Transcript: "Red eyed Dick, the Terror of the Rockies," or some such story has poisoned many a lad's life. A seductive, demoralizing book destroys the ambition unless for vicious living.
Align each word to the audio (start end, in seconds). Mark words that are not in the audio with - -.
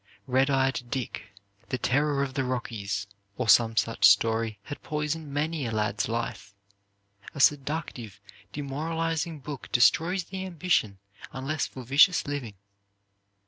"Red 0.25 0.49
eyed 0.49 0.81
Dick, 0.89 1.25
the 1.69 1.77
Terror 1.77 2.23
of 2.23 2.33
the 2.33 2.43
Rockies," 2.43 3.05
or 3.37 3.47
some 3.47 3.77
such 3.77 4.09
story 4.09 4.57
has 4.63 4.79
poisoned 4.81 5.31
many 5.31 5.67
a 5.67 5.71
lad's 5.71 6.07
life. 6.09 6.55
A 7.35 7.39
seductive, 7.39 8.19
demoralizing 8.51 9.41
book 9.41 9.71
destroys 9.71 10.23
the 10.23 10.43
ambition 10.43 10.97
unless 11.33 11.67
for 11.67 11.83
vicious 11.83 12.25
living. 12.25 12.55